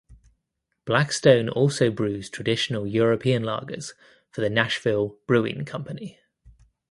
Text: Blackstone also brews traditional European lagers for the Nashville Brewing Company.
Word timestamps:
Blackstone 0.85 1.47
also 1.47 1.91
brews 1.91 2.27
traditional 2.31 2.87
European 2.87 3.43
lagers 3.43 3.93
for 4.31 4.41
the 4.41 4.49
Nashville 4.49 5.19
Brewing 5.27 5.63
Company. 5.63 6.17